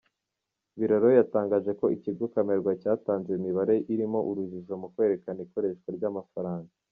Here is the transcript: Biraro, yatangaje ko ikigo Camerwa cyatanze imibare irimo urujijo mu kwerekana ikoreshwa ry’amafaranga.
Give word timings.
Biraro, 0.77 1.07
yatangaje 1.19 1.71
ko 1.79 1.85
ikigo 1.95 2.23
Camerwa 2.33 2.71
cyatanze 2.81 3.29
imibare 3.37 3.75
irimo 3.93 4.19
urujijo 4.29 4.73
mu 4.81 4.87
kwerekana 4.93 5.39
ikoreshwa 5.45 5.89
ry’amafaranga. 5.97 6.71